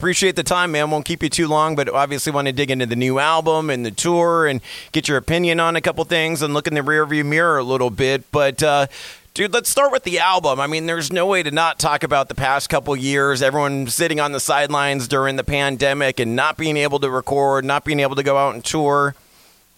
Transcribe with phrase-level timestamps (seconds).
[0.00, 0.90] Appreciate the time, man.
[0.90, 3.84] Won't keep you too long, but obviously want to dig into the new album and
[3.84, 7.22] the tour and get your opinion on a couple things and look in the rearview
[7.22, 8.24] mirror a little bit.
[8.32, 8.86] But uh,
[9.34, 10.58] Dude, let's start with the album.
[10.58, 13.42] I mean, there's no way to not talk about the past couple years.
[13.42, 17.84] Everyone sitting on the sidelines during the pandemic and not being able to record, not
[17.84, 19.14] being able to go out and tour.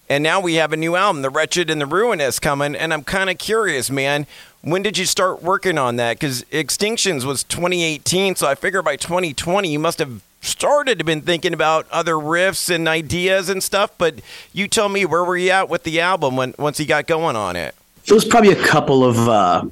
[0.08, 2.74] And now we have a new album, The Wretched and the Ruinous, coming.
[2.74, 4.26] And I'm kind of curious, man.
[4.60, 6.18] When did you start working on that?
[6.18, 11.22] Because Extinctions was 2018, so I figure by 2020 you must have started to been
[11.22, 13.92] thinking about other riffs and ideas and stuff.
[13.96, 14.16] But
[14.52, 17.36] you tell me, where were you at with the album when once you got going
[17.36, 17.74] on it?
[18.06, 19.64] There was probably a couple of uh,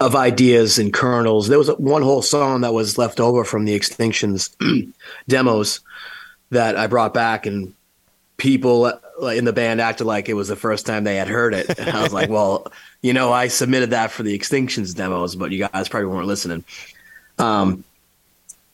[0.00, 1.48] of ideas and kernels.
[1.48, 4.50] There was one whole song that was left over from the Extinctions
[5.28, 5.80] demos
[6.50, 7.74] that I brought back, and
[8.36, 8.92] people
[9.30, 11.78] in the band acted like it was the first time they had heard it.
[11.78, 12.66] And I was like, well,
[13.02, 16.64] you know, I submitted that for the Extinctions demos, but you guys probably weren't listening.
[17.38, 17.84] Um,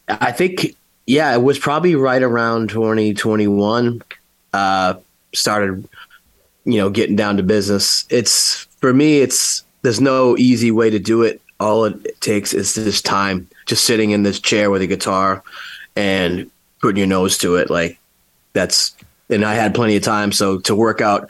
[0.09, 0.75] I think,
[1.07, 4.03] yeah, it was probably right around 2021.
[4.53, 4.95] Uh,
[5.35, 5.87] started,
[6.65, 8.07] you know, getting down to business.
[8.09, 11.41] It's for me, it's there's no easy way to do it.
[11.61, 15.43] All it takes is this time, just sitting in this chair with a guitar
[15.97, 17.69] and putting your nose to it.
[17.69, 17.99] Like
[18.53, 18.95] that's,
[19.31, 20.33] and I had plenty of time.
[20.33, 21.29] So to work out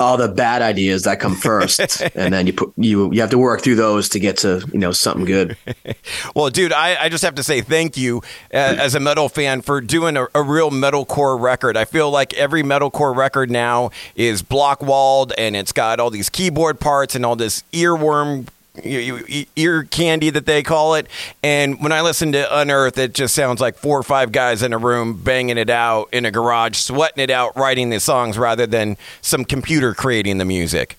[0.00, 3.38] all the bad ideas that come first, and then you put you you have to
[3.38, 5.56] work through those to get to you know something good.
[6.34, 8.18] well, dude, I, I just have to say thank you
[8.52, 11.76] uh, as a metal fan for doing a, a real metalcore record.
[11.76, 16.30] I feel like every metalcore record now is block walled and it's got all these
[16.30, 18.46] keyboard parts and all this earworm
[18.84, 21.06] ear candy that they call it.
[21.42, 24.72] And when I listen to Unearth, it just sounds like four or five guys in
[24.72, 28.66] a room banging it out in a garage, sweating it out, writing the songs rather
[28.66, 30.96] than some computer creating the music.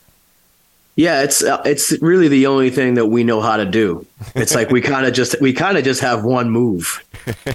[0.95, 4.05] Yeah, it's uh, it's really the only thing that we know how to do.
[4.35, 7.03] It's like we kind of just we kind of just have one move,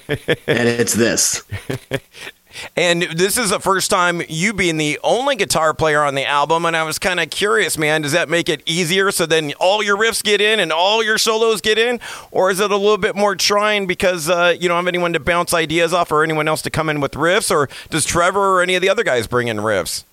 [0.09, 1.43] and it's this.
[2.77, 6.65] And this is the first time you being the only guitar player on the album.
[6.65, 9.83] And I was kind of curious, man, does that make it easier so then all
[9.83, 12.01] your riffs get in and all your solos get in?
[12.31, 15.21] Or is it a little bit more trying because uh, you don't have anyone to
[15.21, 17.51] bounce ideas off or anyone else to come in with riffs?
[17.51, 20.05] Or does Trevor or any of the other guys bring in riffs?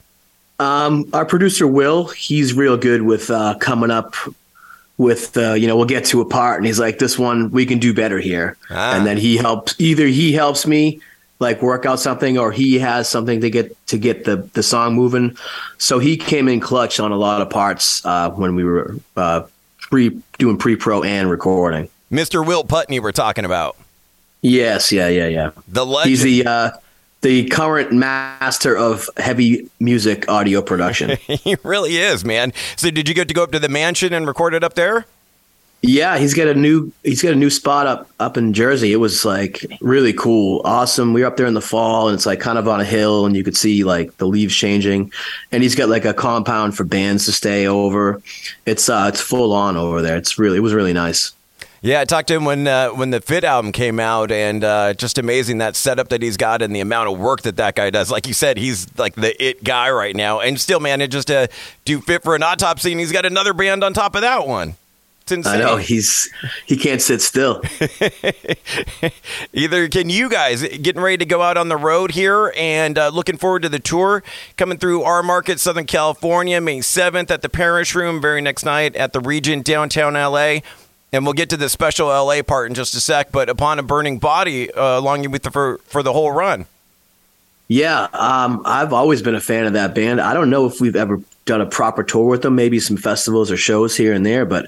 [0.59, 4.16] Um, our producer, Will, he's real good with uh, coming up
[4.98, 7.66] with uh, you know we'll get to a part and he's like this one we
[7.66, 8.96] can do better here ah.
[8.96, 11.02] and then he helps either he helps me
[11.40, 14.94] like work out something or he has something to get to get the the song
[14.96, 15.38] moving.
[15.78, 19.44] So he came in clutch on a lot of parts uh, when we were uh,
[19.80, 21.90] pre doing pre pro and recording.
[22.12, 22.46] Mr.
[22.46, 23.76] Will Putney, we're talking about.
[24.42, 25.52] Yes, yeah, yeah, yeah.
[25.68, 26.10] The legend.
[26.10, 26.72] He's the uh,
[27.22, 31.18] the current master of heavy music audio production.
[31.28, 32.54] he really is, man.
[32.76, 35.06] So, did you get to go up to the mansion and record it up there?
[35.86, 38.94] Yeah, he's got a new he's got a new spot up up in Jersey.
[38.94, 41.12] It was like really cool, awesome.
[41.12, 43.26] We were up there in the fall, and it's like kind of on a hill,
[43.26, 45.12] and you could see like the leaves changing.
[45.52, 48.22] And he's got like a compound for bands to stay over.
[48.66, 50.16] It's uh, it's full on over there.
[50.16, 51.34] It's really it was really nice.
[51.82, 54.94] Yeah, I talked to him when uh, when the Fit album came out, and uh,
[54.94, 57.90] just amazing that setup that he's got and the amount of work that that guy
[57.90, 58.10] does.
[58.10, 61.50] Like you said, he's like the it guy right now, and still manages to
[61.84, 64.76] do Fit for an autopsy, and he's got another band on top of that one.
[65.23, 65.56] It's insane.
[65.56, 66.29] I know he's
[66.66, 67.61] he can't sit still.
[69.53, 73.07] Either can you guys getting ready to go out on the road here and uh,
[73.07, 74.22] looking forward to the tour
[74.57, 78.97] coming through our market, Southern California, May seventh at the Parish Room, very next night
[78.97, 80.57] at the Regent downtown LA.
[81.13, 83.31] And we'll get to the special LA part in just a sec.
[83.31, 86.66] But upon a burning body, uh, along with the, for for the whole run.
[87.69, 90.19] Yeah, um, I've always been a fan of that band.
[90.19, 93.50] I don't know if we've ever done a proper tour with them, maybe some festivals
[93.50, 94.67] or shows here and there, but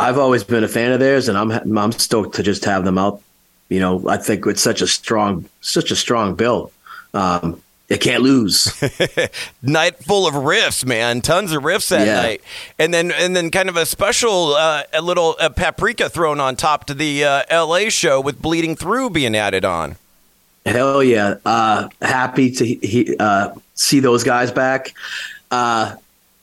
[0.00, 2.96] I've always been a fan of theirs, and I'm I'm stoked to just have them
[2.96, 3.20] out.
[3.68, 6.72] You know, I think it's such a strong, such a strong bill.
[7.12, 8.72] Um, it can't lose.
[9.62, 11.20] night full of riffs, man.
[11.20, 12.22] Tons of riffs that yeah.
[12.22, 12.40] night,
[12.78, 16.56] and then and then kind of a special, uh, a little uh, paprika thrown on
[16.56, 17.90] top to the uh, L.A.
[17.90, 19.96] show with Bleeding Through being added on.
[20.64, 21.36] Hell yeah!
[21.44, 24.94] Uh, happy to he, uh, see those guys back.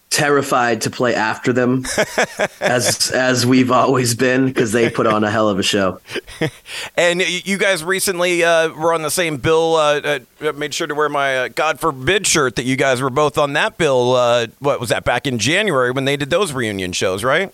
[0.10, 1.86] Terrified to play after them
[2.60, 6.00] as as we've always been because they put on a hell of a show.
[6.96, 10.96] And you guys recently uh, were on the same bill uh, uh, made sure to
[10.96, 14.48] wear my uh, god forbid shirt that you guys were both on that bill uh,
[14.60, 17.54] what was that back in january when they did those reunion shows right?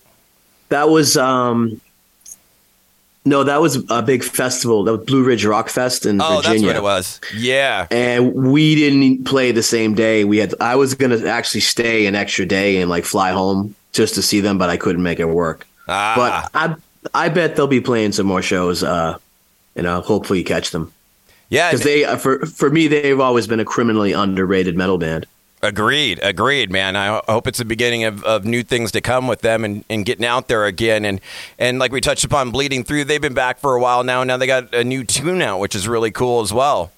[0.70, 1.82] That was um
[3.25, 4.84] no, that was a big festival.
[4.84, 6.60] That was Blue Ridge Rock Fest in oh, Virginia.
[6.60, 7.22] that's what it was.
[7.36, 10.25] Yeah, and we didn't play the same day.
[10.25, 10.54] We had.
[10.60, 14.42] I was gonna actually stay an extra day and like fly home just to see
[14.42, 15.66] them, but I couldn't make it work.
[15.88, 16.50] Ah.
[16.54, 16.80] But
[17.14, 18.84] I, I bet they'll be playing some more shows.
[18.84, 19.18] Uh,
[19.78, 20.92] I'll hopefully catch them.
[21.50, 25.28] Yeah, because they uh, for for me they've always been a criminally underrated metal band.
[25.63, 26.98] Agreed, agreed, man.
[26.98, 30.06] I hope it's the beginning of, of new things to come with them and, and
[30.06, 31.06] getting out there again.
[31.06, 31.21] And
[31.57, 33.06] and like we touched upon, bleeding through.
[33.06, 34.25] They've been back for a while now.
[34.25, 36.92] Now they got a new tune out, which is really cool as well.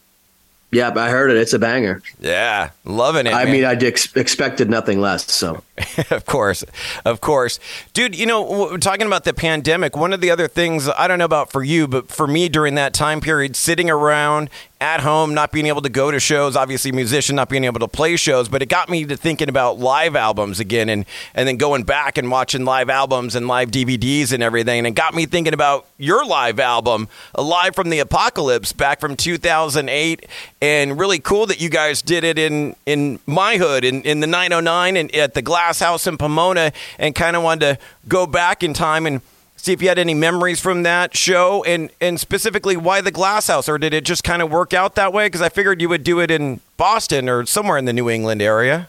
[0.72, 1.38] Yeah, I heard it.
[1.38, 2.02] It's a banger.
[2.20, 3.34] Yeah, loving it.
[3.34, 3.54] I man.
[3.54, 5.32] mean, I ex- expected nothing less.
[5.32, 5.64] So,
[6.10, 6.66] of course,
[7.06, 7.60] of course,
[7.94, 8.18] dude.
[8.18, 11.52] You know, talking about the pandemic, one of the other things I don't know about
[11.52, 14.50] for you, but for me during that time period, sitting around
[14.82, 17.88] at home, not being able to go to shows, obviously musician, not being able to
[17.88, 21.58] play shows, but it got me to thinking about live albums again, and and then
[21.58, 25.26] going back and watching live albums and live DVDs and everything, and it got me
[25.26, 30.26] thinking about your live album, Alive from the Apocalypse, back from 2008,
[30.62, 34.28] and really cool that you guys did it in in my hood in in the
[34.28, 38.62] 909 and at the Glass House in Pomona, and kind of wanted to go back
[38.62, 39.22] in time and
[39.66, 43.48] see if you had any memories from that show and and specifically why the glass
[43.48, 45.90] house or did it just kind of work out that way because i figured you
[45.90, 48.88] would do it in boston or somewhere in the new england area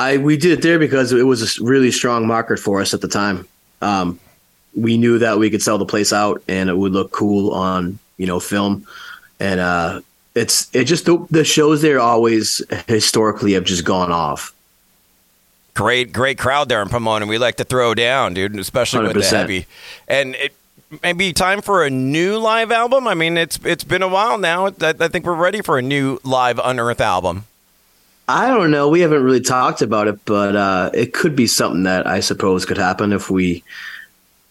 [0.00, 3.02] I we did it there because it was a really strong market for us at
[3.02, 3.46] the time.
[3.82, 4.18] Um,
[4.74, 7.98] we knew that we could sell the place out and it would look cool on
[8.16, 8.86] you know film,
[9.38, 10.00] and uh,
[10.34, 14.54] it's it just the, the shows there always historically have just gone off.
[15.80, 19.20] Great great crowd there in pomona we like to throw down dude especially with the
[19.20, 19.30] 100%.
[19.30, 19.66] heavy
[20.08, 20.54] and it
[21.02, 24.66] maybe time for a new live album i mean it's it's been a while now
[24.66, 27.44] i, I think we're ready for a new live unearth album
[28.28, 28.88] I don't know.
[28.88, 32.64] We haven't really talked about it, but uh, it could be something that I suppose
[32.64, 33.64] could happen if we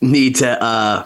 [0.02, 1.06] need to uh,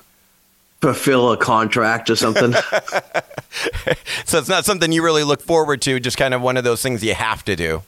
[0.82, 2.52] fulfill a contract or something.
[4.26, 6.82] so it's not something you really look forward to just kind of one of those
[6.82, 7.84] things you have to do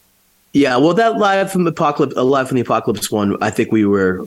[0.56, 3.74] yeah, well, that live from the apocalypse, uh, live from the apocalypse one, I think
[3.74, 4.26] we were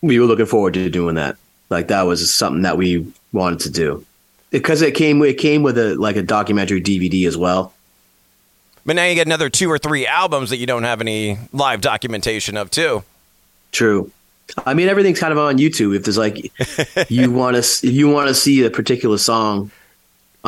[0.00, 1.36] we were looking forward to doing that.
[1.70, 4.04] Like that was something that we wanted to do
[4.50, 7.72] because it came it came with a like a documentary DVD as well.
[8.84, 11.80] But now you get another two or three albums that you don't have any live
[11.80, 13.04] documentation of, too.
[13.70, 14.10] True.
[14.66, 15.94] I mean, everything's kind of on YouTube.
[15.94, 16.50] If there's like
[17.08, 19.70] you want to you want to see a particular song,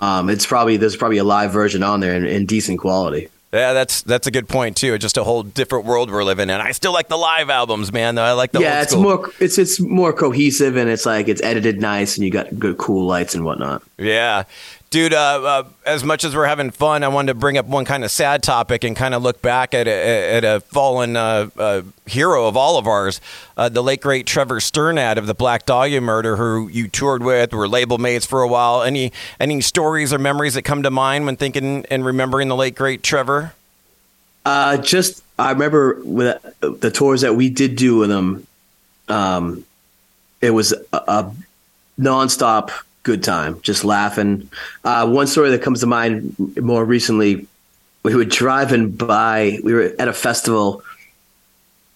[0.02, 3.28] um, it's probably there's probably a live version on there in, in decent quality.
[3.54, 4.94] Yeah, that's that's a good point too.
[4.94, 6.60] It's just a whole different world we're living in.
[6.60, 8.16] I still like the live albums, man.
[8.16, 11.40] Though I like the yeah, it's more it's it's more cohesive and it's like it's
[11.40, 13.84] edited nice and you got good cool lights and whatnot.
[13.96, 14.42] Yeah.
[14.94, 17.84] Dude, uh, uh, as much as we're having fun, I wanted to bring up one
[17.84, 21.50] kind of sad topic and kind of look back at a, at a fallen uh,
[21.58, 23.20] uh, hero of all of ours,
[23.56, 27.52] uh, the late great Trevor Strnad of the Black Dahlia murder, who you toured with,
[27.52, 28.84] were label mates for a while.
[28.84, 29.10] Any
[29.40, 33.02] any stories or memories that come to mind when thinking and remembering the late great
[33.02, 33.52] Trevor?
[34.44, 38.46] Uh, just I remember with the tours that we did do with them.
[39.08, 39.64] Um,
[40.40, 41.32] it was a, a
[41.98, 42.70] nonstop
[43.04, 44.50] good time, just laughing.
[44.82, 47.46] Uh, one story that comes to mind more recently,
[48.02, 49.60] we were driving by.
[49.62, 50.82] We were at a festival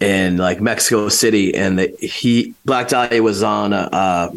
[0.01, 4.31] in like Mexico City, and the, he Black Dahlia was on a, a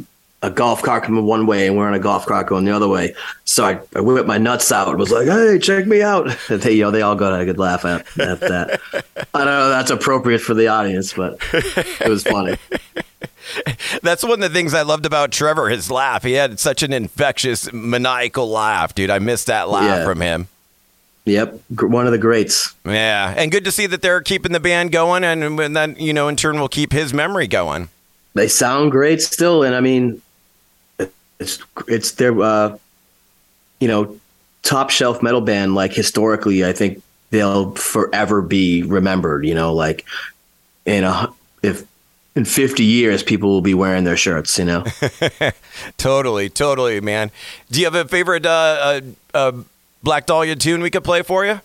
[0.44, 2.88] a golf cart coming one way, and we're on a golf cart going the other
[2.88, 3.14] way.
[3.46, 6.74] So I, I whipped my nuts out and was like, "Hey, check me out!" They,
[6.74, 8.82] you know, they all got a good laugh at, at that.
[9.34, 12.58] I don't know if that's appropriate for the audience, but it was funny.
[14.02, 16.24] That's one of the things I loved about Trevor, his laugh.
[16.24, 19.10] He had such an infectious, maniacal laugh, dude.
[19.10, 20.06] I missed that laugh Yeah.
[20.06, 20.48] from him.
[21.26, 22.74] Yep, one of the greats.
[22.84, 26.14] Yeah, and good to see that they're keeping the band going, and, and then you
[26.14, 27.90] know, in turn, will keep his memory going.
[28.34, 30.22] They sound great still, and I mean,
[31.40, 32.78] it's it's their uh,
[33.80, 34.20] you know
[34.64, 35.76] top shelf metal band.
[35.76, 39.46] Like historically, I think they'll forever be remembered.
[39.46, 40.06] You know, like
[40.88, 41.32] in a
[41.62, 41.84] if
[42.36, 44.58] in fifty years, people will be wearing their shirts.
[44.58, 44.84] You know,
[45.98, 47.32] Totally, totally, man.
[47.70, 49.02] Do you have a favorite uh, uh,
[49.34, 49.52] uh,
[50.04, 51.60] Black Dahlia tune we could play for you?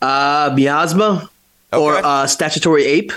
[0.00, 1.28] uh, miasma
[1.72, 2.02] or Okay.
[2.04, 3.12] uh, statutory ape.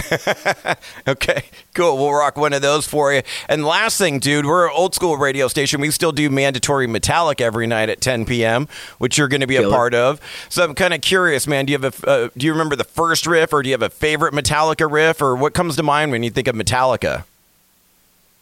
[1.08, 1.96] Okay, cool.
[1.96, 3.22] We'll rock one of those for you.
[3.48, 5.80] And last thing, dude, we're an old school radio station.
[5.80, 9.56] We still do Mandatory Metallica every night at 10 p.m., which you're going to be
[9.56, 9.74] a Killer.
[9.74, 10.20] part of.
[10.48, 11.66] So I'm kind of curious, man.
[11.66, 13.82] Do you have a uh, do you remember the first riff, or do you have
[13.82, 17.24] a favorite Metallica riff, or what comes to mind when you think of Metallica?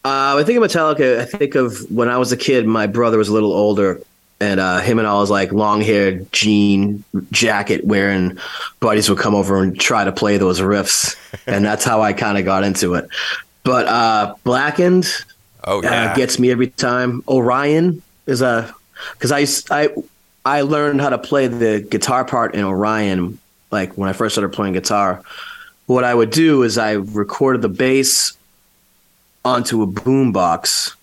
[0.04, 1.20] Uh, I think of Metallica.
[1.20, 2.66] I think of when I was a kid.
[2.66, 4.00] My brother was a little older,
[4.40, 8.38] and uh, him and all his like long haired jean jacket wearing
[8.80, 11.16] buddies would come over and try to play those riffs,
[11.47, 13.09] and that's how I kind of got into it.
[13.64, 15.07] But uh, Blackened
[15.64, 17.23] Oh yeah, uh, gets me every time.
[17.28, 18.73] Orion is a
[19.12, 19.47] because I
[19.85, 19.88] I
[20.45, 23.38] I learned how to play the guitar part in Orion
[23.71, 25.23] like when I first started playing guitar.
[25.87, 28.37] What I would do is I recorded the bass
[29.45, 30.95] onto a boom box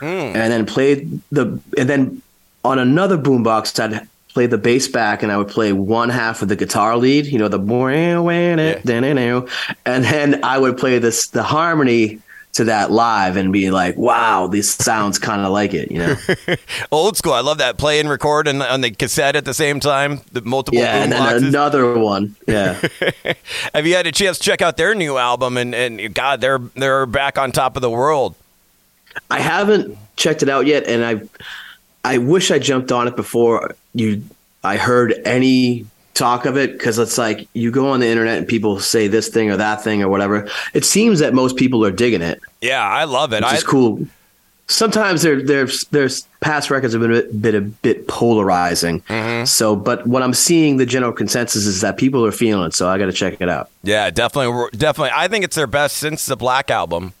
[0.00, 0.34] Mm.
[0.34, 2.22] and then played the and then
[2.64, 6.48] on another boombox, I'd play the bass back and I would play one half of
[6.48, 7.58] the guitar lead, you know, the
[9.84, 12.20] and then I would play this the harmony
[12.54, 16.16] to that live and be like, wow, this sounds kind of like it, you know.
[16.92, 17.32] Old school.
[17.32, 20.20] I love that play and record and on the cassette at the same time.
[20.32, 20.80] The multiple.
[20.80, 21.42] Yeah, and then boxes.
[21.44, 22.36] another one.
[22.46, 22.80] Yeah.
[23.74, 25.56] Have you had a chance to check out their new album?
[25.56, 28.34] And and God, they're they're back on top of the world.
[29.30, 31.22] I haven't checked it out yet, and I
[32.04, 34.22] I wish I jumped on it before you.
[34.64, 38.46] I heard any talk of it because it's like you go on the internet and
[38.46, 40.48] people say this thing or that thing or whatever.
[40.74, 42.40] It seems that most people are digging it.
[42.60, 43.42] Yeah, I love it.
[43.42, 44.06] Which is cool.
[44.68, 46.08] Sometimes their their their
[46.40, 49.00] past records have been a bit, a bit polarizing.
[49.02, 49.44] Mm-hmm.
[49.44, 52.74] So, but what I'm seeing the general consensus is that people are feeling it.
[52.74, 53.70] So I got to check it out.
[53.82, 55.10] Yeah, definitely, definitely.
[55.14, 57.12] I think it's their best since the Black album.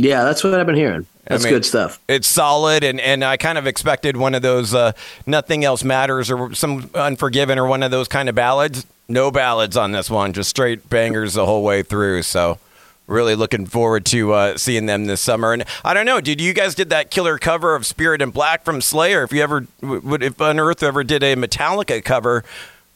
[0.00, 1.06] Yeah, that's what I've been hearing.
[1.26, 2.00] That's I mean, good stuff.
[2.08, 4.92] It's solid, and, and I kind of expected one of those uh,
[5.26, 8.86] "Nothing Else Matters" or some "Unforgiven" or one of those kind of ballads.
[9.08, 12.22] No ballads on this one, just straight bangers the whole way through.
[12.22, 12.58] So,
[13.06, 15.52] really looking forward to uh, seeing them this summer.
[15.52, 18.64] And I don't know, did you guys did that killer cover of "Spirit in Black"
[18.64, 19.22] from Slayer?
[19.22, 22.42] If you ever would, if Unearth ever did a Metallica cover,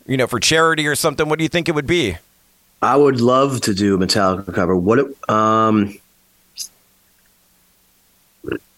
[0.06, 2.16] you know, for charity or something, what do you think it would be?
[2.80, 4.74] I would love to do a Metallica cover.
[4.74, 5.00] What?
[5.00, 5.98] It, um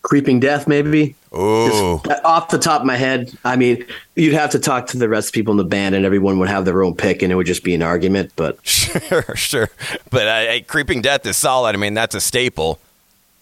[0.06, 1.16] Creeping Death, maybe.
[1.32, 3.84] Oh, off the top of my head, I mean,
[4.14, 6.48] you'd have to talk to the rest of people in the band, and everyone would
[6.48, 8.30] have their own pick, and it would just be an argument.
[8.36, 9.68] But sure, sure.
[10.10, 11.75] But uh, Creeping Death is solid.
[11.75, 12.78] I mean, that's a staple.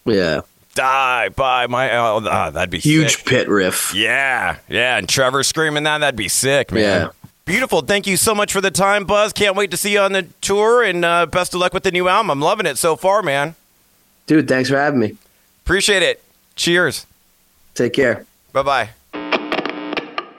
[0.05, 0.41] Yeah.
[0.73, 3.25] Die by my oh, oh that'd be huge sick.
[3.27, 3.93] pit riff.
[3.93, 6.81] Yeah, yeah, and Trevor screaming that that'd be sick, man.
[6.81, 7.09] Yeah.
[7.45, 7.81] Beautiful.
[7.81, 9.33] Thank you so much for the time, Buz.
[9.33, 11.91] Can't wait to see you on the tour, and uh, best of luck with the
[11.91, 12.31] new album.
[12.31, 13.53] I'm loving it so far, man.
[14.25, 15.15] Dude, thanks for having me.
[15.63, 16.23] Appreciate it.
[16.55, 17.05] Cheers.
[17.73, 18.25] Take care.
[18.53, 18.89] Bye bye.